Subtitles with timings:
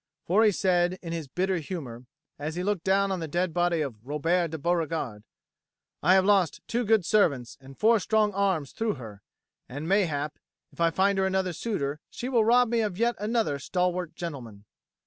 [0.25, 2.07] For he said, in his bitter humour,
[2.39, 5.23] as he looked down on the dead body of Robert de Beauregard:
[6.01, 9.21] "I have lost two good servants and four strong arms through her;
[9.69, 10.39] and mayhap,
[10.71, 14.65] if I find her another suitor, she will rob me of yet another stalwart gentleman."